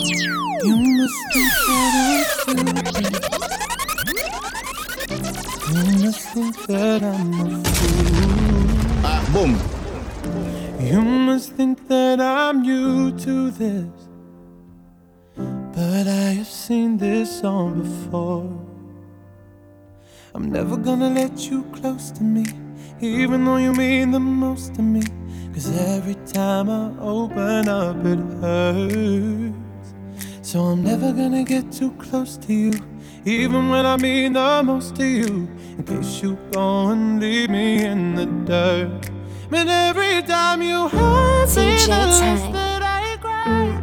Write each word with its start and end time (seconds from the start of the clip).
You 0.00 0.76
must. 0.76 1.14
Ah, 9.04 9.22
boom. 9.32 9.58
You 10.80 11.02
must 11.02 11.52
think 11.52 11.88
that 11.88 12.20
I'm 12.20 12.62
new 12.62 13.10
to 13.18 13.50
this. 13.50 13.86
But 15.36 16.06
I 16.06 16.34
have 16.38 16.46
seen 16.46 16.98
this 16.98 17.40
song 17.40 17.82
before. 17.82 18.46
I'm 20.34 20.52
never 20.52 20.76
gonna 20.76 21.10
let 21.10 21.50
you 21.50 21.64
close 21.72 22.12
to 22.12 22.22
me, 22.22 22.44
even 23.00 23.44
though 23.44 23.56
you 23.56 23.72
mean 23.72 24.12
the 24.12 24.20
most 24.20 24.74
to 24.76 24.82
me. 24.82 25.02
Cause 25.52 25.76
every 25.76 26.14
time 26.26 26.70
I 26.70 26.92
open 27.00 27.68
up, 27.68 27.96
it 28.04 28.20
hurts. 28.40 29.67
So 30.48 30.60
I'm 30.60 30.82
never 30.82 31.12
gonna 31.12 31.44
get 31.44 31.70
too 31.70 31.90
close 31.98 32.38
to 32.38 32.54
you, 32.54 32.72
even 33.26 33.68
when 33.68 33.84
I 33.84 33.98
mean 33.98 34.32
the 34.32 34.62
most 34.64 34.96
to 34.96 35.04
you. 35.04 35.46
In 35.76 35.84
case 35.84 36.22
you 36.22 36.38
go 36.52 36.88
and 36.88 37.20
leave 37.20 37.50
me 37.50 37.84
in 37.84 38.14
the 38.14 38.24
dirt. 38.24 39.10
But 39.50 39.68
every 39.68 40.22
time 40.22 40.62
you 40.62 40.88
hurt 40.88 41.54
me, 41.54 41.76
the 41.84 41.98
less 41.98 42.40
that 42.56 42.82
I 42.82 43.18
cry. 43.20 43.76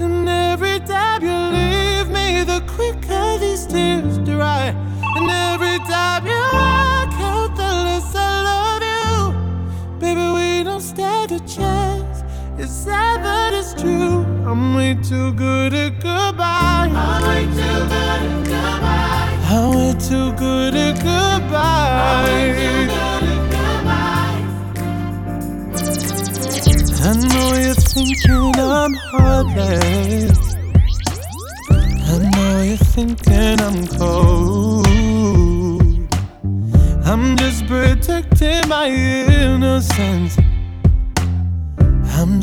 And 0.00 0.26
every 0.26 0.80
time 0.80 1.22
you 1.22 1.38
leave 1.58 2.08
me, 2.08 2.44
the 2.44 2.60
quicker 2.66 3.36
these 3.36 3.66
tears 3.66 4.16
dry. 4.20 4.74
And 5.16 5.30
every 5.52 5.80
time 5.80 6.24
you 6.24 6.40
walk 6.50 7.12
out, 7.28 7.54
the 7.56 7.72
less 7.84 8.14
I 8.14 8.32
love 8.48 8.82
you. 8.94 9.98
Baby, 10.00 10.26
we 10.32 10.64
don't 10.64 10.80
stand 10.80 11.32
a 11.32 11.40
chance. 11.40 12.22
It's 12.56 12.72
sad, 12.72 13.20
but 13.22 13.28
it's 13.28 13.34
true. 13.34 13.39
I'm 14.50 14.74
way 14.74 14.94
too 14.94 15.32
good 15.34 15.72
at 15.74 16.00
goodbye. 16.00 16.90
I'm 16.92 17.22
way 17.22 17.44
too 17.44 17.86
good 17.86 17.94
at 17.94 18.46
goodbye. 18.48 19.38
I'm 19.48 19.70
way 19.70 19.94
too 19.94 20.32
good 20.32 20.74
at 20.74 20.94
goodbye. 20.96 22.50
I 27.02 27.14
know 27.30 27.50
you're 27.62 27.74
thinking 27.74 28.56
I'm 28.58 28.94
heartless. 29.12 30.38
I 31.70 32.18
know 32.34 32.62
you're 32.62 32.76
thinking 32.76 33.60
I'm 33.60 33.86
cold. 33.98 34.86
I'm 37.06 37.36
just 37.36 37.68
protecting 37.68 38.68
my 38.68 38.88
innocence. 38.88 40.39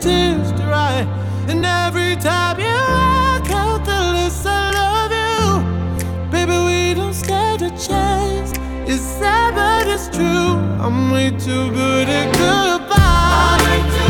Tears 0.00 0.52
dry. 0.52 1.06
And 1.48 1.64
every 1.64 2.16
time 2.16 2.58
you 2.58 2.66
walk 2.66 3.50
out, 3.50 3.84
the 3.84 4.00
less 4.16 4.46
I 4.46 4.70
love 4.80 5.12
you. 5.12 6.30
Baby, 6.30 6.56
we 6.68 6.94
don't 6.94 7.14
stand 7.14 7.62
a 7.62 7.70
chance. 7.70 8.52
It's 8.86 9.02
sad, 9.02 9.54
but 9.54 9.86
it's 9.86 10.08
true. 10.08 10.56
I'm 10.84 11.10
way 11.10 11.30
too 11.30 11.70
good 11.70 12.08
at 12.08 12.28
goodbye. 12.34 14.09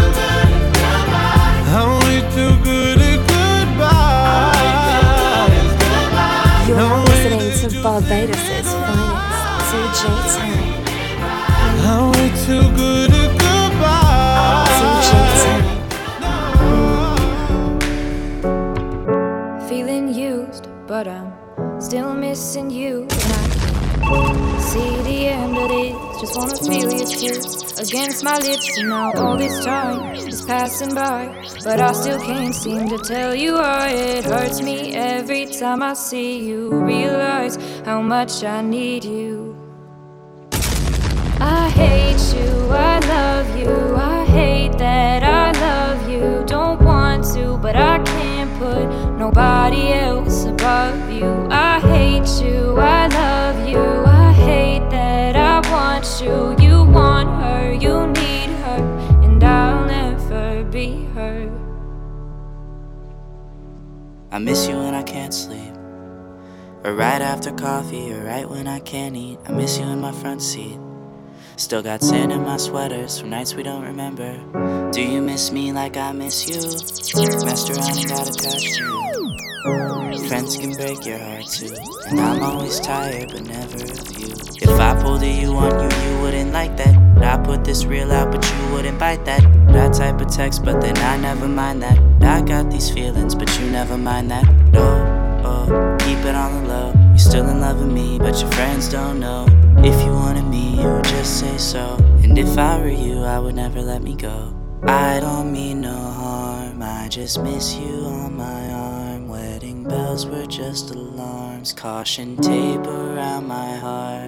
Against 27.80 28.22
my 28.22 28.36
lips. 28.38 28.78
And 28.78 28.88
now 28.88 29.12
all 29.14 29.36
this 29.36 29.64
time 29.64 30.14
is 30.14 30.44
passing 30.44 30.94
by, 30.94 31.28
but 31.64 31.80
I 31.80 31.92
still 31.92 32.20
can't 32.20 32.54
seem 32.54 32.88
to 32.88 32.98
tell 32.98 33.34
you 33.34 33.54
why 33.54 33.88
it 33.88 34.24
hurts 34.24 34.60
me 34.60 34.94
every 34.94 35.46
time 35.46 35.82
I 35.82 35.94
see 35.94 36.38
you. 36.46 36.70
Realize 36.70 37.56
how 37.84 38.02
much 38.02 38.44
I 38.44 38.60
need 38.60 39.04
you. 39.04 39.56
I 41.40 41.70
hate 41.70 42.22
you, 42.36 42.50
I 42.70 42.98
love 43.16 43.48
you, 43.58 43.96
I 43.96 44.26
hate 44.26 44.76
that 44.76 45.22
I 45.22 45.52
love 45.58 46.10
you. 46.10 46.44
Don't 46.46 46.82
want 46.82 47.24
to, 47.34 47.56
but 47.56 47.76
I 47.76 47.98
can't 48.02 48.52
put 48.58 48.84
nobody 49.16 49.92
else 49.92 50.44
above 50.44 51.10
you. 51.10 51.48
I 51.50 51.80
hate 51.80 52.28
you, 52.44 52.76
I 52.78 53.06
love 53.06 53.66
you, 53.66 53.82
I 54.04 54.32
hate 54.32 54.90
that 54.90 55.34
I 55.34 55.60
want 55.72 56.04
you. 56.22 56.59
I 64.32 64.38
miss 64.38 64.68
you 64.68 64.76
when 64.76 64.94
I 64.94 65.02
can't 65.02 65.34
sleep. 65.34 65.74
Or 66.84 66.94
right 66.94 67.20
after 67.20 67.50
coffee, 67.50 68.12
or 68.12 68.22
right 68.24 68.48
when 68.48 68.68
I 68.68 68.78
can't 68.78 69.16
eat. 69.16 69.40
I 69.44 69.50
miss 69.50 69.76
you 69.76 69.84
in 69.84 70.00
my 70.00 70.12
front 70.12 70.40
seat. 70.40 70.78
Still 71.56 71.82
got 71.82 72.00
sand 72.00 72.30
in 72.30 72.42
my 72.42 72.56
sweaters 72.56 73.18
from 73.18 73.30
nights 73.30 73.54
we 73.54 73.64
don't 73.64 73.82
remember. 73.82 74.38
Do 74.92 75.02
you 75.02 75.20
miss 75.20 75.50
me 75.50 75.72
like 75.72 75.96
I 75.96 76.12
miss 76.12 76.48
you? 76.48 76.62
Messed 77.44 77.70
around 77.70 77.98
and 77.98 78.08
got 78.08 78.28
attached 78.28 78.76
to 78.76 78.84
you. 78.84 80.28
Friends 80.28 80.56
can 80.56 80.74
break 80.74 81.04
your 81.04 81.18
heart 81.18 81.46
too. 81.46 81.74
And 82.06 82.20
I'm 82.20 82.40
always 82.40 82.78
tired, 82.78 83.32
but 83.32 83.42
never 83.42 83.82
of 83.82 84.18
you. 84.18 84.32
If 84.62 84.70
I 84.70 84.94
pulled 85.02 85.22
a 85.22 85.28
you 85.28 85.56
on 85.56 85.90
you, 85.90 85.96
you 86.08 86.22
wouldn't 86.22 86.52
like 86.52 86.76
that. 86.76 86.96
I 87.20 87.36
put 87.44 87.64
this 87.64 87.84
real 87.84 88.12
out, 88.12 88.30
but 88.30 88.48
you 88.48 88.59
wouldn't 88.70 88.98
bite 88.98 89.24
that. 89.24 89.42
That 89.68 89.94
type 89.94 90.20
of 90.20 90.28
text, 90.28 90.64
but 90.64 90.80
then 90.80 90.96
I 90.98 91.16
never 91.16 91.48
mind 91.48 91.82
that. 91.82 91.98
I 92.22 92.42
got 92.42 92.70
these 92.70 92.90
feelings, 92.90 93.34
but 93.34 93.48
you 93.58 93.70
never 93.70 93.96
mind 93.96 94.30
that. 94.30 94.44
Oh, 94.74 95.42
oh, 95.44 95.96
keep 96.00 96.18
it 96.18 96.34
on 96.34 96.62
the 96.62 96.68
low. 96.68 96.92
You're 97.10 97.18
still 97.18 97.48
in 97.48 97.60
love 97.60 97.78
with 97.78 97.92
me, 97.92 98.18
but 98.18 98.40
your 98.40 98.50
friends 98.52 98.88
don't 98.88 99.20
know. 99.20 99.46
If 99.78 100.04
you 100.04 100.12
wanted 100.12 100.44
me, 100.44 100.80
you 100.80 100.88
would 100.88 101.04
just 101.04 101.40
say 101.40 101.56
so. 101.56 101.96
And 102.22 102.38
if 102.38 102.58
I 102.58 102.78
were 102.78 102.88
you, 102.88 103.22
I 103.22 103.38
would 103.38 103.54
never 103.54 103.80
let 103.80 104.02
me 104.02 104.14
go. 104.14 104.54
I 104.82 105.20
don't 105.20 105.52
mean 105.52 105.82
no 105.82 105.94
harm, 105.94 106.82
I 106.82 107.08
just 107.08 107.42
miss 107.42 107.74
you 107.74 107.94
on 108.06 108.36
my 108.36 108.72
arm. 108.72 109.28
Wedding 109.28 109.84
bells 109.84 110.26
were 110.26 110.46
just 110.46 110.90
alarms, 110.90 111.72
caution 111.72 112.36
tape 112.36 112.86
around 112.86 113.46
my 113.46 113.76
heart. 113.76 114.19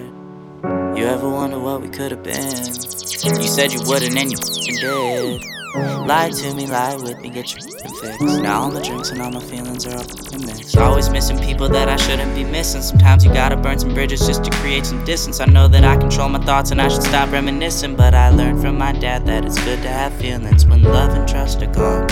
Ever 1.13 1.29
wonder 1.29 1.59
what 1.59 1.79
we 1.79 1.89
could 1.89 2.09
have 2.09 2.23
been? 2.23 2.33
You 2.33 3.47
said 3.47 3.71
you 3.71 3.81
wouldn't, 3.85 4.17
and 4.17 4.31
you 4.31 4.37
did. 4.81 5.43
Lie 6.07 6.31
to 6.31 6.53
me, 6.55 6.65
lie 6.65 6.95
with 6.95 7.19
me, 7.19 7.29
get 7.29 7.53
your 7.53 7.61
fing 7.61 7.93
fix. 8.01 8.19
Now 8.41 8.61
all 8.61 8.71
my 8.71 8.81
drinks 8.81 9.11
and 9.11 9.21
all 9.21 9.29
my 9.29 9.39
feelings 9.39 9.85
are 9.85 9.95
all 9.95 10.39
mixed. 10.39 10.75
Always 10.75 11.11
missing 11.11 11.37
people 11.37 11.69
that 11.69 11.87
I 11.87 11.97
shouldn't 11.97 12.33
be 12.33 12.43
missing. 12.43 12.81
Sometimes 12.81 13.23
you 13.23 13.31
gotta 13.31 13.55
burn 13.55 13.77
some 13.77 13.93
bridges 13.93 14.25
just 14.25 14.43
to 14.45 14.49
create 14.57 14.87
some 14.87 15.05
distance. 15.05 15.39
I 15.39 15.45
know 15.45 15.67
that 15.67 15.83
I 15.83 15.97
control 15.97 16.29
my 16.29 16.43
thoughts 16.43 16.71
and 16.71 16.81
I 16.81 16.87
should 16.87 17.03
stop 17.03 17.31
reminiscing. 17.31 17.95
But 17.95 18.15
I 18.15 18.31
learned 18.31 18.63
from 18.63 18.79
my 18.79 18.91
dad 18.91 19.27
that 19.27 19.45
it's 19.45 19.63
good 19.63 19.83
to 19.83 19.89
have 19.89 20.15
feelings 20.15 20.65
when 20.65 20.81
love 20.81 21.11
and 21.11 21.27
trust 21.27 21.61
are 21.61 21.71
gone. 21.71 22.09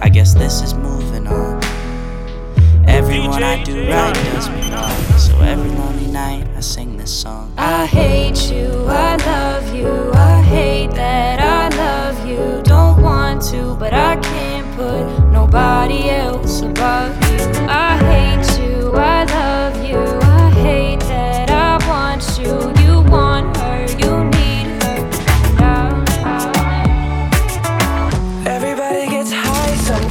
I 0.00 0.08
guess 0.08 0.34
this 0.34 0.62
is 0.62 0.72
moving 0.72 1.26
on. 1.26 1.60
Everyone 2.86 3.42
I 3.42 3.64
do 3.64 3.88
right 3.90 4.14
does 4.14 4.48
me. 4.50 4.73
So 5.34 5.40
every 5.40 5.70
lonely 5.70 6.06
night 6.06 6.46
I 6.56 6.60
sing 6.60 6.96
this 6.96 7.12
song. 7.12 7.52
I 7.58 7.86
hate 7.86 8.50
you, 8.52 8.84
I 8.86 9.16
love 9.16 9.74
you, 9.74 10.12
I 10.14 10.40
hate 10.42 10.92
that 10.92 11.40
I 11.40 11.68
love 11.76 12.24
you. 12.28 12.62
Don't 12.62 13.02
want 13.02 13.42
to, 13.50 13.74
but 13.76 13.92
I 13.92 14.14
can't 14.16 14.76
put 14.76 15.04
nobody 15.32 16.08
else 16.10 16.60
above 16.62 17.12
you. 17.32 17.38
I 17.68 17.96
hate 18.10 18.58
you, 18.62 18.92
I 18.94 19.24
love 19.24 19.84
you, 19.84 19.98
I 20.22 20.50
hate 20.50 21.00
that 21.00 21.50
I 21.50 21.78
want 21.88 22.22
you. 22.38 22.54
You 22.84 23.02
want 23.10 23.56
her, 23.56 23.86
you 24.02 24.24
need 24.36 24.66
her. 24.84 24.98
and 25.48 25.60
I'll- 25.60 26.04
I'll- 26.32 26.54
Everybody 28.56 29.06
gets 29.08 29.32
high 29.32 29.74
take 29.88 30.08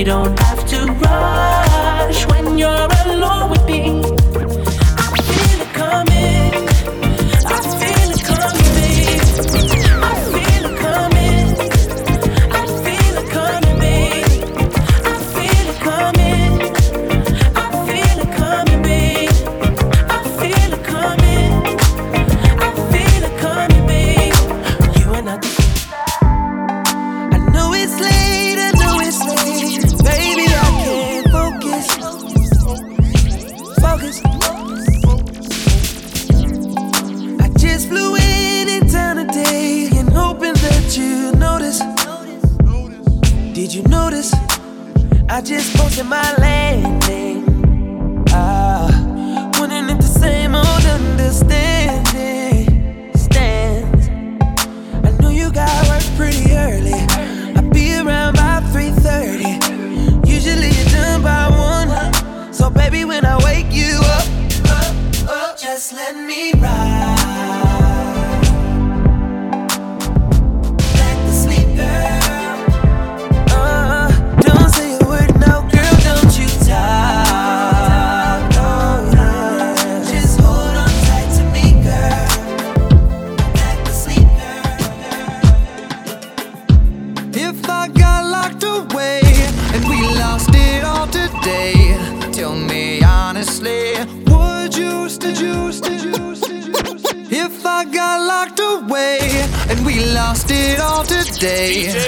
We 0.00 0.04
don't 0.04 0.49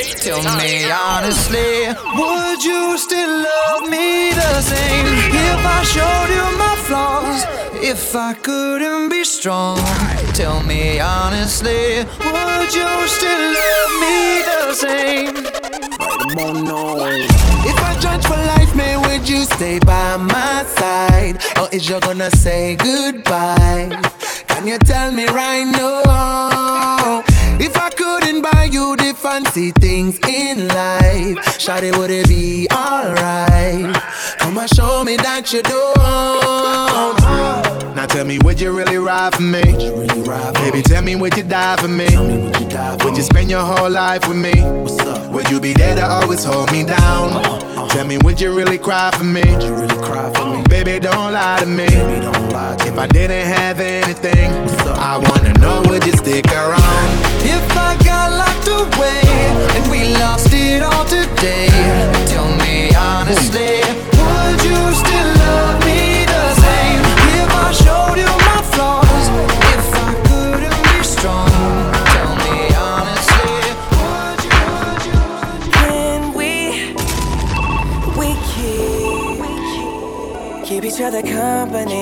tell 0.02 0.42
me 0.56 0.90
honestly, 0.90 1.88
would 2.14 2.64
you 2.64 2.98
still 2.98 3.42
love 3.42 3.88
me 3.88 4.32
the 4.32 4.60
same? 4.60 5.06
If 5.06 5.60
I 5.64 5.82
showed 5.84 6.30
you 6.36 6.58
my 6.58 6.76
flaws, 6.86 7.44
if 7.82 8.14
I 8.14 8.34
couldn't 8.34 9.10
be 9.10 9.24
strong, 9.24 9.78
tell 10.34 10.62
me 10.62 11.00
honestly, 11.00 12.04
would 12.34 12.74
you 12.74 13.08
still 13.08 13.44
love 13.60 13.92
me 14.04 14.42
the 14.50 14.74
same? 14.74 15.36
If 17.64 17.78
I 17.82 17.96
judge 18.00 18.24
for 18.26 18.36
life, 18.36 18.74
man, 18.74 19.02
would 19.02 19.28
you 19.28 19.44
stay 19.44 19.78
by 19.78 20.16
my 20.16 20.64
side? 20.64 21.42
Or 21.60 21.68
is 21.72 21.88
you 21.88 22.00
gonna 22.00 22.30
say 22.30 22.76
goodbye? 22.76 23.90
Can 24.48 24.66
you 24.66 24.78
tell 24.78 25.12
me 25.12 25.26
right 25.26 25.64
now? 25.64 27.22
If 27.60 27.76
I 27.76 27.90
buy 28.40 28.68
you 28.70 28.96
the 28.96 29.12
fancy 29.14 29.72
things 29.72 30.18
in 30.26 30.68
life, 30.68 31.36
Shawty, 31.58 31.96
would 31.98 32.10
it 32.10 32.28
be 32.28 32.66
alright? 32.72 33.94
Come 34.38 34.58
and 34.58 34.70
show 34.74 35.04
me 35.04 35.16
that 35.16 35.52
you 35.52 35.62
don't. 35.62 37.22
Now 37.94 38.06
tell 38.06 38.24
me, 38.24 38.38
would 38.38 38.60
you 38.60 38.72
really 38.72 38.96
ride 38.96 39.34
for 39.34 39.42
me? 39.42 39.62
Baby, 40.54 40.82
tell 40.82 41.02
me, 41.02 41.16
would 41.16 41.36
you 41.36 41.42
die 41.42 41.76
for 41.76 41.88
me? 41.88 42.06
Would 43.04 43.16
you 43.16 43.22
spend 43.22 43.50
your 43.50 43.62
whole 43.62 43.90
life 43.90 44.26
with 44.26 44.38
me? 44.38 44.54
Would 45.30 45.50
you 45.50 45.60
be 45.60 45.72
there 45.72 45.94
to 45.96 46.06
always 46.06 46.44
hold 46.44 46.72
me 46.72 46.84
down? 46.84 47.32
Uh, 47.32 47.40
uh, 47.40 47.84
uh. 47.84 47.88
Tell 47.88 48.06
me, 48.06 48.18
would 48.18 48.40
you 48.40 48.54
really 48.56 48.78
cry 48.78 49.10
for 49.16 49.24
me? 49.24 49.42
Really 49.42 49.88
cry 50.02 50.32
for 50.32 50.46
me? 50.56 50.62
Baby, 50.68 51.00
don't 51.00 51.32
lie 51.32 51.60
to 51.60 51.66
me. 51.66 51.84
If 51.84 52.98
I 52.98 53.06
didn't 53.08 53.46
have 53.46 53.80
anything, 53.80 54.50
I 54.88 55.18
wanna 55.18 55.52
know, 55.58 55.82
would 55.88 56.04
you 56.06 56.12
stick 56.12 56.46
around? 56.46 57.41
If 57.64 57.76
I 57.76 57.92
got 58.10 58.28
locked 58.42 58.68
away 58.68 59.22
and 59.76 59.84
we 59.90 60.00
lost 60.18 60.50
it 60.52 60.82
all 60.82 61.04
today, 61.04 61.68
tell 62.32 62.48
me 62.64 62.76
honestly, 62.94 63.80
would 64.18 64.58
you 64.68 64.80
still 65.02 65.30
love 65.44 65.76
me 65.88 66.00
the 66.34 66.44
same? 66.64 67.02
If 67.40 67.50
I 67.64 67.68
showed 67.82 68.18
you 68.24 68.32
my 68.48 68.60
flaws, 68.72 69.26
if 69.76 69.86
I 70.06 70.10
couldn't 70.28 70.80
be 70.90 70.98
strong, 71.14 71.50
tell 72.14 72.34
me 72.44 72.58
honestly, 72.90 73.56
would 74.00 74.40
you? 74.48 74.62
Can 75.78 76.20
we, 76.38 76.52
we 78.18 78.28
keep, 78.50 79.38
keep 80.66 80.82
each 80.84 81.00
other 81.00 81.22
company? 81.22 82.01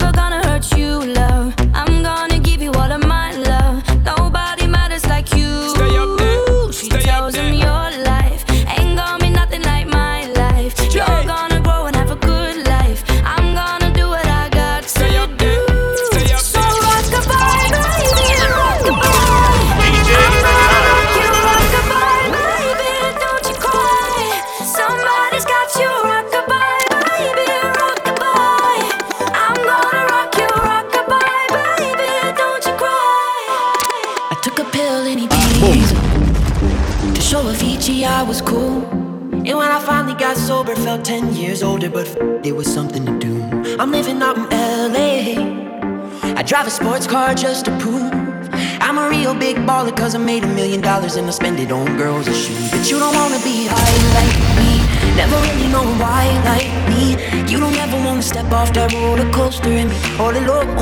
dollars 51.11 51.17
and 51.17 51.27
I 51.27 51.31
spend 51.31 51.59
it 51.59 51.71
on 51.71 51.97
girls 51.97 52.27
and 52.27 52.35
shoes. 52.35 52.71
But 52.71 52.89
you 52.89 52.99
don't 52.99 53.15
wanna 53.15 53.39
be 53.43 53.67
high 53.67 53.97
like 54.17 54.37
me, 54.57 54.71
never 55.15 55.35
really 55.47 55.67
know 55.67 55.85
why 55.99 56.25
like 56.45 56.71
me. 56.89 57.15
You 57.51 57.59
don't 57.59 57.75
ever 57.75 57.97
wanna 58.05 58.21
step 58.21 58.51
off 58.51 58.73
that 58.73 58.93
roller 58.93 59.29
coaster 59.31 59.69
and 59.69 59.89
be 59.89 59.97
all 60.19 60.31
alone. 60.31 60.73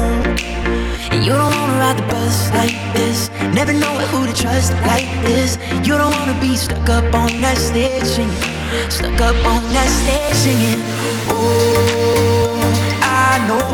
And 1.12 1.26
you 1.26 1.34
don't 1.34 1.54
wanna 1.56 1.80
ride 1.80 1.98
the 1.98 2.08
bus 2.14 2.52
like 2.54 2.78
this. 2.94 3.30
Never 3.54 3.74
know 3.74 3.96
who 4.12 4.28
to 4.28 4.34
trust 4.34 4.74
like 4.86 5.10
this. 5.26 5.58
You 5.86 5.98
don't 5.98 6.14
wanna 6.20 6.40
be 6.40 6.56
stuck 6.56 6.90
up 6.90 7.14
on 7.14 7.42
that 7.42 7.58
stage 7.58 8.04
singing. 8.04 8.44
Stuck 8.90 9.20
up 9.22 9.38
on 9.46 9.64
that 9.74 9.90
stage 10.00 10.38
singing. 10.44 10.82
Oh, 11.30 12.62
I 13.02 13.32
know. 13.48 13.68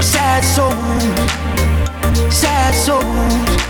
Sad 0.00 0.42
soul. 0.44 0.74
Sad 2.30 2.74
souls. 2.74 3.60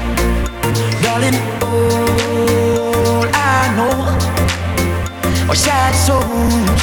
Darling, 1.03 1.39
all 1.63 3.27
I 3.33 3.75
know. 3.77 5.51
Are 5.51 5.55
sad 5.55 5.95
souls. 6.07 6.81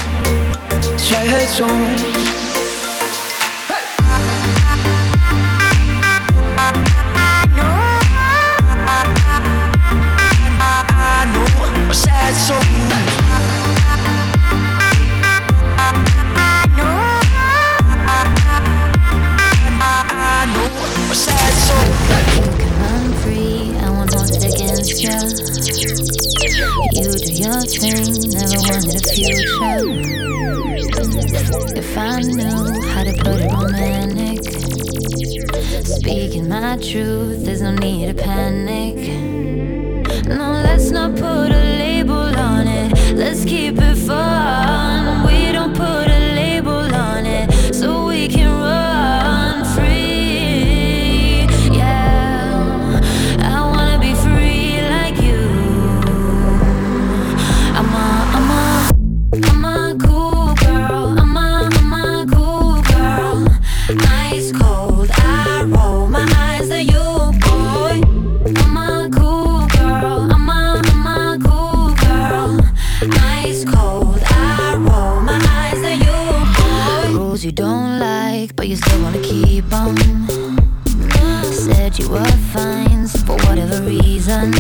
Sad 1.01 1.48
souls. 1.50 2.37
You 25.27 25.34
do 27.19 27.34
your 27.34 27.60
thing, 27.67 28.31
never 28.31 28.60
wanted 28.63 28.96
a 28.96 29.03
future. 29.12 29.57
If 31.75 31.98
I 31.98 32.22
knew 32.22 32.81
how 32.88 33.03
to 33.03 33.12
put 33.12 33.41
it 33.41 33.51
romantic, 33.51 34.39
speaking 35.86 36.48
my 36.48 36.77
truth, 36.77 37.43
there's 37.43 37.62
no 37.62 37.74
need 37.75 38.05
to 38.05 38.13
panic. 38.13 38.96
No, 40.27 40.51
let's 40.63 40.91
not 40.91 41.15
put 41.15 41.51
a 41.51 41.62
label 41.77 42.15
on 42.15 42.67
it. 42.67 42.93
Let's 43.13 43.43
keep 43.43 43.77
it 43.79 43.96
fun. 43.96 44.87
Rules 77.38 77.46
you 77.46 77.51
don't 77.51 78.00
like, 78.00 78.56
but 78.56 78.67
you 78.67 78.75
still 78.75 79.00
wanna 79.03 79.20
keep 79.20 79.72
'em. 79.72 79.96
Said 81.51 82.00
you 82.00 82.10
were 82.10 82.25
fine, 82.51 83.08
so 83.08 83.20
for 83.27 83.36
whatever 83.46 83.84
reason. 83.84 84.51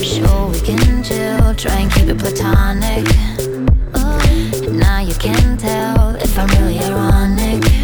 Sure, 0.00 0.46
we 0.52 0.60
can 0.60 1.02
chill, 1.02 1.52
try 1.56 1.80
and 1.80 1.90
keep 1.92 2.08
it 2.08 2.18
platonic. 2.18 3.04
Now 4.70 5.00
you 5.00 5.14
can 5.14 5.56
tell 5.56 6.14
if 6.20 6.38
I'm 6.38 6.50
really 6.60 6.78
ironic. 6.78 7.83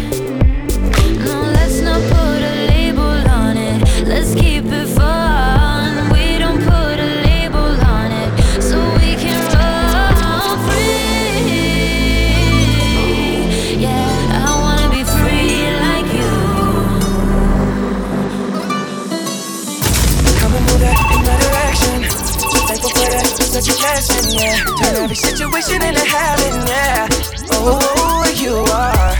Turn 24.77 24.95
every 25.03 25.15
situation 25.15 25.81
into 25.81 26.01
heaven, 26.01 26.67
yeah. 26.67 27.07
Oh, 27.53 28.25
you 28.35 28.57
are 28.73 29.15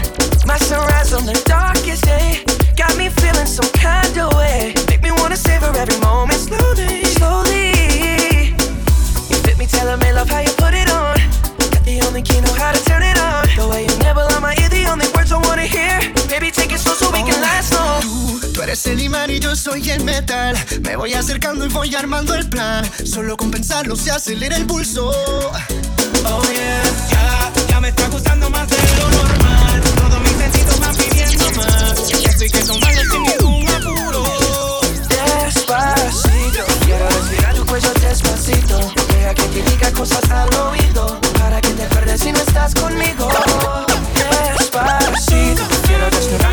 my 0.46 0.58
sunrise 0.58 1.12
on 1.14 1.24
the 1.24 1.32
darkest 1.46 1.61
Me 20.82 20.94
voy 20.94 21.14
acercando 21.14 21.64
y 21.64 21.68
voy 21.68 21.94
armando 21.94 22.34
el 22.34 22.46
plan. 22.46 22.84
Solo 23.02 23.34
con 23.34 23.50
pensarlo 23.50 23.96
se 23.96 24.10
acelera 24.10 24.56
el 24.56 24.66
pulso. 24.66 25.08
Oh 25.08 26.42
yeah, 26.52 26.82
ya, 27.10 27.52
ya 27.66 27.80
me 27.80 27.88
está 27.88 28.08
gustando 28.08 28.50
más 28.50 28.68
de 28.68 28.76
lo 28.98 29.08
normal. 29.08 29.80
Todos 29.96 30.20
mis 30.20 30.32
sentidos 30.32 30.80
van 30.80 30.94
pidiendo 30.96 31.50
más. 31.52 31.98
Esto 31.98 32.44
hay 32.44 32.50
que 32.50 32.58
tomarlo 32.58 33.00
sin 33.10 33.22
ningún 33.22 33.68
apuro. 33.70 34.80
Despacito, 35.08 36.64
quiero 36.84 37.08
respirar 37.08 37.54
tu 37.54 37.64
cuello 37.64 37.94
despacito. 37.94 38.92
Deja 39.08 39.34
que 39.34 39.42
te 39.44 39.62
diga 39.62 39.92
cosas 39.92 40.30
al 40.30 40.54
oído. 40.56 41.18
Para 41.38 41.58
que 41.62 41.70
te 41.70 41.84
acuerdes 41.84 42.20
si 42.20 42.32
no 42.32 42.38
estás 42.38 42.74
conmigo. 42.74 43.30
Despacito, 44.58 45.62
quiero 45.86 46.10
desnudarte 46.10 46.51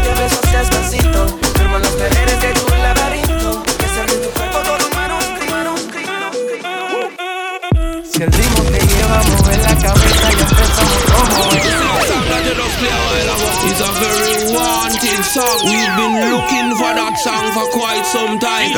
song. 15.39 15.60
We've 15.63 15.96
been 15.96 16.15
looking 16.31 16.69
for 16.75 16.91
that 17.00 17.15
song 17.19 17.46
for 17.55 17.67
quite 17.72 18.03
some 18.03 18.39
time. 18.39 18.75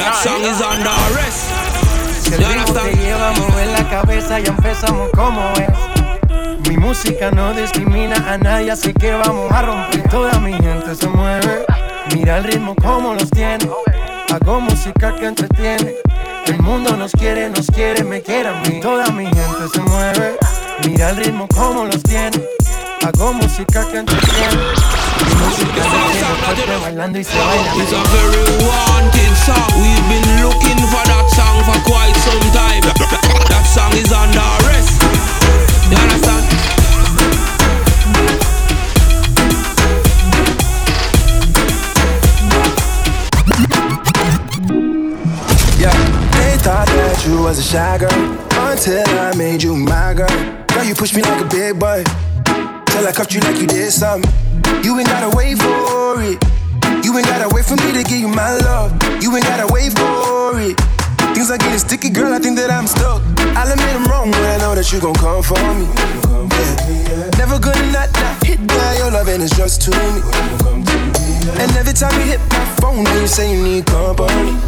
That 0.00 0.14
song 0.24 0.42
is 0.48 0.60
under 0.60 0.94
arrest. 1.06 1.44
Si 2.24 2.34
el 2.34 2.44
ritmo 2.44 2.72
te 2.72 2.96
lleva 2.96 3.30
a 3.30 3.32
mover 3.32 3.68
la 3.68 3.84
cabeza 3.88 4.40
y 4.40 4.46
empezamos 4.46 5.10
como 5.12 5.42
es. 5.60 6.68
Mi 6.68 6.76
música 6.76 7.30
no 7.30 7.52
discrimina 7.52 8.16
a 8.32 8.38
nadie, 8.38 8.70
así 8.70 8.92
que 8.94 9.12
vamos 9.12 9.50
a 9.52 9.62
romper. 9.62 10.08
Toda 10.08 10.38
mi 10.40 10.52
gente 10.52 10.94
se 10.94 11.08
mueve. 11.08 11.66
Mira 12.14 12.38
el 12.38 12.44
ritmo 12.44 12.74
como 12.76 13.14
los 13.14 13.30
tiene. 13.30 13.68
Hago 14.32 14.60
música 14.60 15.14
que 15.16 15.26
entretiene. 15.26 15.94
El 16.46 16.62
mundo 16.62 16.96
nos 16.96 17.12
quiere, 17.12 17.50
nos 17.50 17.66
quiere, 17.66 18.04
me 18.04 18.22
quiere 18.22 18.48
a 18.48 18.60
mí. 18.62 18.80
Toda 18.80 19.06
mi 19.10 19.26
gente 19.26 19.68
se 19.72 19.80
mueve. 19.80 20.36
Mira 20.86 21.10
el 21.10 21.16
ritmo 21.16 21.46
como 21.48 21.84
los 21.84 22.02
tiene. 22.02 22.38
Hago 23.02 23.32
música 23.32 23.88
que 23.90 23.96
entretiene. 23.96 24.62
Mi 25.26 25.34
música 25.36 25.82
se 25.82 26.54
tiene 26.54 26.76
bailando 26.82 27.18
y 27.18 27.24
se 27.24 27.38
baila. 27.38 27.72
It's 27.76 27.92
a 27.92 28.02
very 28.12 28.44
wanted 28.66 29.36
song. 29.36 29.56
We've 29.80 30.08
been 30.10 30.44
looking 30.44 30.76
for 30.86 31.02
that 31.08 31.26
song 31.30 31.64
for 31.64 31.80
quite 31.88 32.14
some 32.16 32.38
time. 32.52 32.82
That 33.48 33.64
song 33.64 33.92
is 33.94 34.12
under 34.12 34.38
arrest. 34.38 35.00
You 35.90 35.96
understand? 35.96 36.44
Yeah, 45.78 45.96
they 46.36 46.58
thought 46.58 46.86
that 46.86 47.24
you 47.26 47.42
was 47.44 47.58
a 47.58 47.62
shy 47.62 47.96
girl 47.96 48.12
until 48.68 49.08
I 49.18 49.34
made 49.36 49.62
you 49.62 49.74
my 49.74 50.12
girl. 50.12 50.28
Girl, 50.66 50.84
you 50.84 50.94
push 50.94 51.14
me 51.14 51.22
like 51.22 51.40
a 51.40 51.48
big 51.48 51.78
boy 51.78 52.04
I 53.06 53.12
cuffed 53.12 53.32
you 53.32 53.40
like 53.40 53.56
you 53.60 53.66
did 53.66 53.90
something. 53.92 54.30
You 54.84 54.98
ain't 54.98 55.08
gotta 55.08 55.34
wait 55.34 55.56
for 55.56 56.20
it. 56.20 56.36
You 57.04 57.16
ain't 57.16 57.26
gotta 57.26 57.48
wait 57.54 57.64
for 57.64 57.76
me 57.76 57.92
to 57.92 58.02
give 58.04 58.20
you 58.20 58.28
my 58.28 58.56
love. 58.58 58.92
You 59.22 59.34
ain't 59.34 59.44
gotta 59.44 59.72
wait 59.72 59.96
for 59.96 60.60
it. 60.60 60.76
Things 61.32 61.50
are 61.50 61.56
getting 61.56 61.78
sticky, 61.78 62.10
girl. 62.10 62.32
I 62.32 62.38
think 62.38 62.56
that 62.58 62.70
I'm 62.70 62.86
stuck. 62.86 63.22
I'll 63.56 63.72
admit 63.72 63.96
I'm 63.96 64.04
wrong 64.04 64.30
but 64.30 64.44
I 64.44 64.58
know 64.58 64.74
that 64.74 64.92
you 64.92 65.00
gon' 65.00 65.14
come 65.14 65.42
for 65.42 65.56
me. 65.80 65.88
Never 67.38 67.58
gonna 67.58 67.90
not, 67.90 68.12
not 68.20 68.36
hit 68.44 68.60
that. 68.68 68.98
Your 68.98 69.10
loving 69.10 69.40
is 69.40 69.50
just 69.52 69.80
to 69.82 69.90
me. 69.90 70.20
And 71.56 71.70
every 71.80 71.94
time 71.94 72.12
you 72.20 72.36
hit 72.36 72.40
my 72.52 72.64
phone, 72.80 73.04
then 73.04 73.22
you 73.22 73.26
say 73.26 73.54
you 73.54 73.62
need 73.62 73.86
company. 73.86 74.60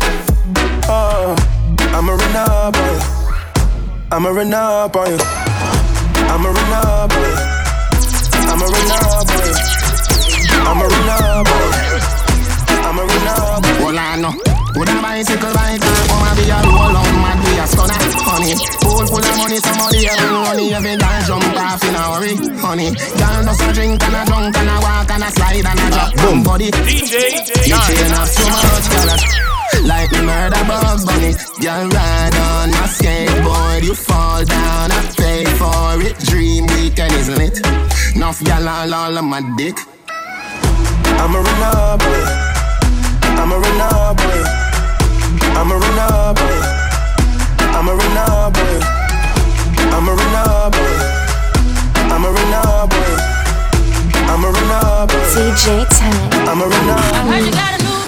Oh, 0.89 1.37
I'ma 1.93 2.13
run 2.17 2.37
up 2.37 2.77
on 2.77 2.95
you. 2.97 3.01
I'ma 4.11 4.31
run 4.31 4.55
up 4.55 4.97
on 4.97 5.11
you. 5.11 5.19
I'ma 6.33 6.49
run 6.49 6.73
up 6.73 7.13
on 7.13 7.23
you. 7.23 7.52
I'ma 8.53 8.67
run 8.69 8.91
up 8.93 9.33
on 9.33 9.49
you. 9.49 9.57
I'ma 10.69 10.85
run 10.85 11.09
up 11.09 11.49
on 11.49 11.73
you. 11.73 11.97
I'ma 12.85 13.03
run 13.03 13.27
up 13.33 13.65
on 13.65 13.65
you. 13.65 13.81
Hold 13.81 13.97
on, 13.97 14.21
no. 14.21 14.31
Would 14.77 14.89
a 14.89 14.95
bicycle 15.01 15.53
bike 15.57 15.81
and 15.81 16.09
come 16.09 16.21
and 16.21 16.37
be 16.37 16.45
a 16.53 16.61
roll 16.61 16.97
on 17.01 17.17
mad 17.25 17.41
be 17.41 17.57
a 17.57 17.67
stunner, 17.67 17.97
honey. 18.29 18.53
Pool 18.85 19.07
full 19.09 19.25
of 19.25 19.37
money, 19.41 19.57
somebody 19.57 20.05
every 20.05 20.29
money, 20.37 20.75
every 20.75 20.97
girl 21.01 21.21
jump 21.25 21.57
off 21.57 21.83
in 21.85 21.95
a 21.97 22.03
hurry, 22.13 22.37
honey. 22.61 22.93
Girl 22.93 23.41
does 23.41 23.61
a 23.61 23.73
drink 23.73 24.03
and 24.05 24.17
a 24.17 24.25
drunk 24.29 24.57
and 24.57 24.69
a 24.69 24.77
walk 24.85 25.11
and 25.11 25.25
a 25.25 25.31
slide 25.33 25.65
and 25.65 25.81
a 25.81 25.89
drop 25.89 26.13
boom 26.21 26.43
body. 26.43 26.71
DJ, 26.85 27.41
you 27.65 27.77
chain 27.89 28.13
up 28.13 28.29
too 28.29 28.53
much, 28.53 28.87
girl. 28.93 29.62
Like 29.85 30.11
me 30.13 30.21
murder 30.23 30.65
Bugs 30.67 31.05
Bunny. 31.05 31.33
Girl, 31.61 31.89
ride 31.89 32.37
on 32.49 32.71
my 32.71 32.87
skateboard 32.97 33.83
You 33.85 33.95
fall 33.95 34.45
down, 34.45 34.91
I 34.93 35.01
pay 35.17 35.45
for 35.61 36.01
it. 36.03 36.19
Dream 36.29 36.67
weekend 36.67 37.13
is 37.15 37.29
lit. 37.29 37.61
Enough 38.15 38.43
y'all 38.43 38.69
all, 38.69 38.95
all 38.95 39.19
on 39.19 39.25
my 39.27 39.41
dick. 39.57 39.77
I'm 41.23 41.35
a 41.35 41.41
runner 41.41 41.97
boy 41.99 42.23
I'm 43.39 43.53
a 43.53 43.57
runner 43.59 44.15
boy 44.19 44.43
I'm 45.55 45.71
a 45.71 45.77
runner 45.77 46.35
boy 46.35 46.59
I'm 47.79 47.89
a 47.89 47.95
runner 47.95 48.51
boy 48.51 48.81
I'm 49.95 50.09
a 50.09 50.13
runner 50.19 50.71
boy 50.73 50.95
I'm 52.11 52.25
a 52.25 52.29
runner 52.31 52.87
boy 52.91 53.13
I'm 54.33 54.45
a 54.45 54.51
runner 54.51 55.07
boy 55.07 55.25
DJ 55.33 55.87
Tony 55.95 56.49
I'm 56.51 56.61
a 56.61 56.67
runner 56.67 56.99
I 56.99 57.23
heard 57.29 57.45
you 57.47 57.53
got 57.53 57.81
a 57.81 57.83
new 57.85 58.02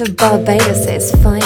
of 0.00 0.16
Barbados 0.16 0.86
is 0.86 1.10
fine. 1.22 1.39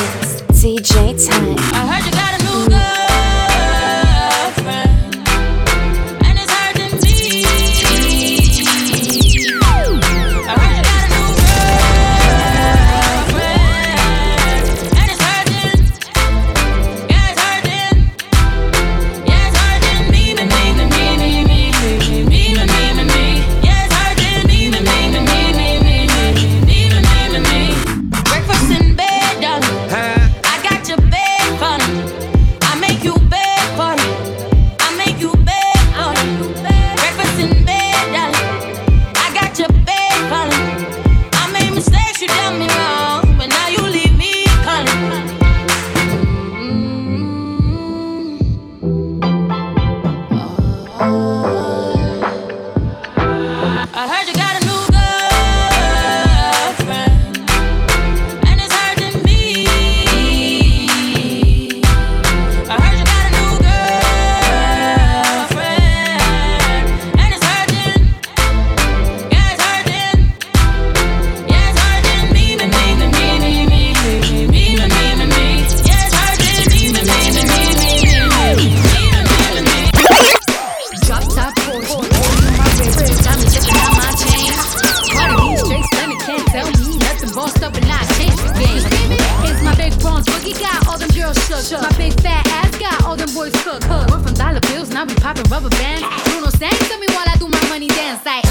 Popping 95.35 95.51
rubber 95.51 95.71
bands. 95.71 96.03
Bruno 96.25 96.51
sang 96.51 96.71
to 96.71 96.99
me 96.99 97.07
while 97.09 97.27
I 97.27 97.37
do 97.39 97.49
my 97.49 97.69
money 97.69 97.89
dance 97.89 98.25
like, 98.25 98.44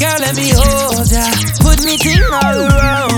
Girl, 0.00 0.16
let 0.18 0.34
me 0.34 0.48
hold 0.56 1.12
ya. 1.12 1.28
Put 1.60 1.84
me 1.84 1.98
ting 1.98 2.22
all 2.24 2.56
around 2.56 3.09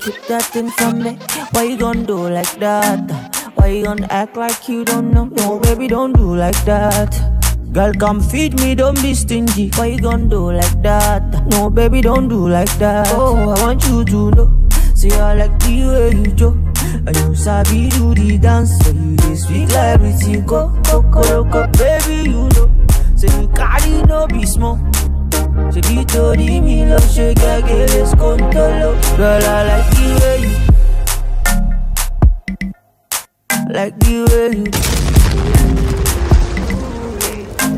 keep 0.00 0.22
that 0.26 0.42
thing 0.42 0.70
from 0.70 1.02
me? 1.02 1.18
Why 1.52 1.64
you 1.64 1.76
gonna 1.76 2.06
do 2.06 2.28
like 2.28 2.58
that? 2.58 3.52
Why 3.54 3.66
you 3.68 3.84
gonna 3.84 4.06
act 4.10 4.36
like 4.36 4.68
you 4.68 4.84
don't 4.84 5.12
know? 5.12 5.26
No, 5.26 5.58
baby, 5.58 5.88
don't 5.88 6.12
do 6.12 6.34
like 6.34 6.64
that. 6.64 7.39
Girl, 7.72 7.92
come 7.94 8.20
feed 8.20 8.58
me, 8.60 8.74
don't 8.74 9.00
be 9.00 9.14
stingy. 9.14 9.70
Why 9.76 9.86
you 9.86 9.98
gonna 10.00 10.26
do 10.26 10.50
like 10.52 10.82
that? 10.82 11.22
No, 11.50 11.70
baby, 11.70 12.00
don't 12.00 12.28
do 12.28 12.48
like 12.48 12.72
that. 12.78 13.06
Oh, 13.12 13.36
I 13.56 13.62
want 13.62 13.86
you 13.86 14.04
to 14.04 14.30
know. 14.32 14.68
See, 14.94 15.10
I 15.12 15.34
like 15.34 15.56
the 15.60 15.84
way 15.86 16.10
you 16.18 16.32
do. 16.32 16.48
And 17.06 17.16
you 17.16 17.34
sabi 17.36 17.88
do 17.90 18.12
the 18.14 18.38
dance. 18.38 18.70
So 18.84 18.90
you 18.90 19.16
dey 19.16 19.34
sweet 19.36 19.68
like 19.68 19.94
everything. 19.94 20.44
Go, 20.46 20.68
go, 20.90 21.00
go, 21.02 21.44
go, 21.44 21.66
baby, 21.78 22.30
you 22.30 22.48
know. 22.54 22.68
Say 23.16 23.28
you 23.40 23.48
carry 23.48 24.02
no 24.02 24.26
be 24.26 24.44
small. 24.46 24.78
Ṣé 25.70 25.80
bí 25.86 26.04
torí 26.12 26.60
mi 26.60 26.84
lọ 26.90 26.98
ṣe 27.14 27.26
gẹ́gẹ́ 27.40 27.86
lè 27.92 28.02
skóńtóló? 28.10 28.90
Girl, 29.16 29.44
I 29.46 29.62
like 29.68 29.90
the 29.94 30.06
way 30.20 30.36
you 30.42 30.56
I 33.50 33.72
like 33.76 33.96
the 34.00 34.14
way 34.30 34.48
you 34.58 34.64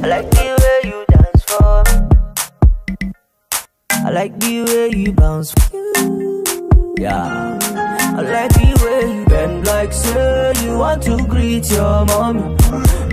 I 0.02 0.06
like 0.08 0.30
the 0.30 0.46
way 0.62 0.90
you 0.90 1.04
dance 1.12 1.42
for 1.50 1.82
me. 1.88 3.12
I 3.90 4.10
like 4.10 4.38
the 4.40 4.62
way 4.64 4.98
you 4.98 5.12
bounce 5.12 5.54
Yeah. 6.98 7.58
I 8.18 8.20
like 8.20 8.50
the 8.52 8.68
way 8.82 9.14
you 9.16 9.24
bend 9.26 9.66
like 9.66 9.92
say 9.92 10.52
you 10.64 10.78
want 10.78 11.02
to 11.04 11.16
greet 11.28 11.70
your 11.70 12.04
mommy. 12.06 12.42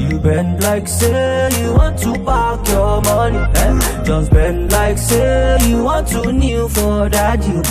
You 0.02 0.20
bend 0.20 0.64
like 0.64 0.88
say 0.88 1.50
you 1.62 1.74
want 1.74 2.00
to 2.00 2.14
park 2.26 2.68
your 2.68 3.02
money. 3.02 3.38
Eh? 3.38 4.04
Just 4.04 4.32
bend 4.32 4.72
like 4.72 4.98
say 4.98 5.58
you 5.68 5.84
want 5.84 6.08
to 6.10 6.32
kneel 6.34 6.68
for 6.70 7.08
daddy. 7.10 7.62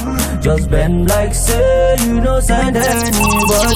Just 0.41 0.71
bend 0.71 1.09
like 1.09 1.35
say 1.35 1.97
you 2.07 2.21
no 2.21 2.41
send 2.41 2.77
anybody. 2.77 3.75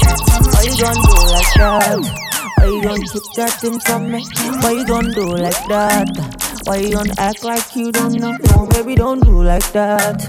Why 0.51 0.61
you 0.63 0.75
gonna 0.79 1.01
do 1.03 1.15
like 1.33 1.53
that? 1.55 2.32
Why 2.63 2.69
you 2.69 2.81
gonna 2.81 3.03
keep 3.03 3.27
that 3.35 3.59
thing 3.59 3.77
from 3.83 4.07
me? 4.07 4.23
Why 4.63 4.71
you 4.71 4.87
gonna 4.87 5.11
do 5.11 5.35
like 5.35 5.67
that? 5.67 6.07
Why 6.63 6.77
you 6.77 6.95
gonna 6.95 7.11
act 7.17 7.43
like 7.43 7.75
you 7.75 7.91
don't 7.91 8.15
know? 8.15 8.39
No, 8.55 8.67
baby, 8.71 8.95
don't 8.95 9.19
do 9.19 9.43
like 9.43 9.67
that. 9.73 10.23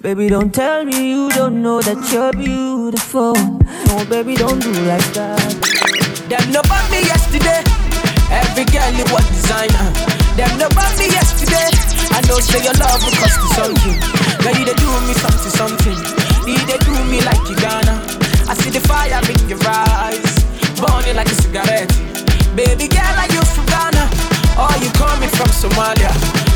Baby, 0.00 0.28
don't 0.28 0.54
tell 0.54 0.84
me 0.84 1.10
you 1.10 1.30
don't 1.30 1.60
know 1.60 1.82
that 1.82 1.98
you're 2.14 2.30
beautiful. 2.30 3.34
No, 3.34 4.06
baby, 4.06 4.38
don't 4.38 4.62
do 4.62 4.70
like 4.86 5.02
that. 5.18 5.42
Them 6.30 6.54
no 6.54 6.62
bought 6.70 6.86
me 6.94 7.02
yesterday. 7.10 7.58
Every 8.30 8.70
girl 8.70 8.94
you 8.94 9.02
was 9.10 9.26
designer. 9.34 9.90
Them 10.38 10.62
no 10.62 10.70
bought 10.70 10.94
me 10.94 11.10
yesterday. 11.10 11.74
I 12.14 12.22
know 12.30 12.38
say 12.38 12.62
your 12.62 12.78
love 12.78 13.02
will 13.02 13.18
cost 13.18 13.34
you 13.34 13.50
something. 13.58 13.98
Now 14.46 14.54
you 14.54 14.62
they 14.62 14.78
do 14.78 14.86
me 15.10 15.14
something, 15.18 15.54
something. 15.58 15.98
You 16.46 16.54
they 16.70 16.78
do 16.86 16.94
me 17.10 17.18
like 17.26 17.42
you 17.50 17.58
gonna. 17.58 17.98
I 18.50 18.54
see 18.54 18.70
the 18.70 18.82
fire 18.82 19.22
in 19.30 19.46
your 19.46 19.62
eyes, 19.62 20.09
Somalia? 25.60 26.08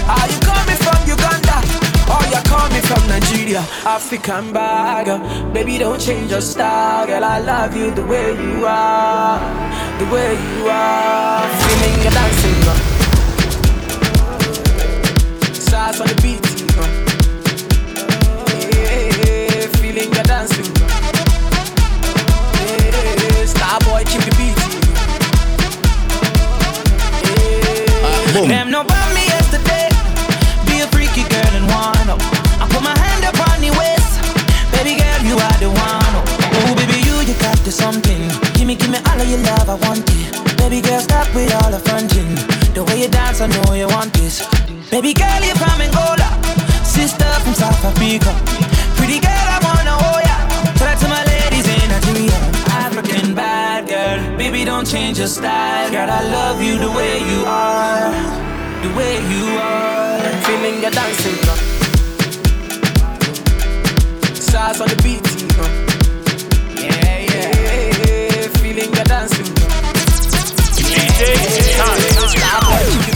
Are 0.09 0.29
you 0.33 0.41
coming 0.41 0.79
from 0.81 0.97
Uganda? 1.07 1.61
Or 2.09 2.25
you 2.33 2.41
coming 2.49 2.81
from 2.83 3.07
Nigeria? 3.07 3.61
African 3.85 4.51
bagger. 4.51 5.19
Baby, 5.53 5.77
don't 5.79 6.01
change 6.01 6.31
your 6.31 6.41
style, 6.41 7.07
girl. 7.07 7.23
I 7.23 7.39
love 7.39 7.77
you 7.77 7.91
the 7.91 8.03
way 8.07 8.33
you 8.33 8.65
are, 8.67 9.39
the 9.99 10.07
way 10.07 10.33
you 10.33 10.69
are. 10.71 11.47
Feeling 11.65 11.97
you 12.05 12.11
dancing, 12.17 12.65
uh. 12.65 12.75
Stars 15.53 16.01
on 16.01 16.07
the 16.09 16.15
beat, 16.23 16.41
uh. 16.79 16.89
Yeah, 18.73 19.67
feeling 19.81 20.11
you 20.17 20.23
dancing. 20.23 20.65
Yeah, 22.57 23.45
Starboy, 23.53 24.05
keep 24.07 24.23
the 24.23 24.35
beat. 24.39 24.74
Boom. 28.35 28.49
Them 28.49 28.69
no 28.69 28.83
me 28.83 29.23
yesterday. 29.31 29.87
Be 30.67 30.83
a 30.83 30.91
freaky 30.91 31.23
girl 31.31 31.55
and 31.55 31.71
one 31.71 32.11
up. 32.11 32.19
I 32.59 32.67
put 32.67 32.83
my 32.83 32.91
hand 32.99 33.23
up 33.23 33.39
on 33.47 33.63
the 33.63 33.71
waist. 33.79 34.11
Baby 34.75 34.99
girl, 34.99 35.23
you 35.23 35.39
are 35.39 35.59
the 35.63 35.71
one. 35.71 36.15
Oh, 36.19 36.75
baby, 36.75 36.99
you, 37.07 37.15
you 37.31 37.39
got 37.39 37.55
the 37.63 37.71
something. 37.71 38.27
Give 38.59 38.67
me, 38.67 38.75
give 38.75 38.91
me 38.91 38.99
all 39.07 39.21
of 39.23 39.31
your 39.31 39.39
love, 39.39 39.71
I 39.71 39.79
want 39.87 40.03
it. 40.11 40.35
Baby 40.59 40.83
girl, 40.83 40.99
stop 40.99 41.33
with 41.33 41.55
all 41.63 41.71
the 41.71 41.79
fronting. 41.79 42.35
The 42.75 42.83
way 42.83 43.03
you 43.03 43.09
dance, 43.09 43.41
I 43.41 43.47
know 43.47 43.73
you 43.73 43.87
want 43.87 44.13
this. 44.15 44.43
Baby 44.91 45.15
girl, 45.15 45.43
you 45.47 45.55
from 45.55 45.79
Angola. 45.79 46.27
Sister 46.83 47.31
from 47.47 47.55
South 47.55 47.85
Africa. 47.87 48.64
change 54.95 55.19
your 55.19 55.27
style. 55.27 55.91
Girl, 55.91 56.09
I 56.09 56.23
love 56.23 56.63
you 56.63 56.79
the 56.79 56.91
way 56.99 57.19
you 57.31 57.41
are, 57.47 58.11
the 58.85 58.91
way 58.99 59.15
you 59.33 59.45
are. 59.59 60.21
Feeling 60.47 60.77
your 60.83 60.93
dancing 60.93 61.39
now. 61.47 61.59
Stars 64.49 64.81
on 64.81 64.89
the 64.93 64.99
beat, 65.03 65.27
you 65.41 65.49
know. 65.57 65.69
Yeah, 66.85 67.19
yeah. 67.33 68.49
Feeling 68.63 68.91
your 68.95 69.05
dancing 69.05 69.49
now. 69.55 69.83
DJ, 70.79 71.23
yeah. 73.09 73.14